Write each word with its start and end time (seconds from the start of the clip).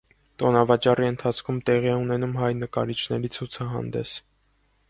Տոնավաճառի 0.43 1.05
ընթացքում 1.09 1.59
տեղի 1.69 1.91
է 1.93 1.95
ունենում 2.05 2.33
հայ 2.39 2.49
նկարիչների 2.65 3.33
ցուցահանդես։ 3.37 4.19